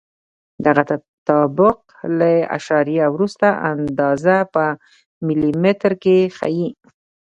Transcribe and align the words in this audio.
دغه 0.65 0.83
تطابق 0.91 1.77
له 2.17 2.31
اعشاریه 2.53 3.05
وروسته 3.13 3.47
اندازه 3.71 4.35
په 4.53 4.63
ملي 5.27 5.51
مترو 5.63 5.95
کې 6.03 6.17
ښیي. 6.37 6.67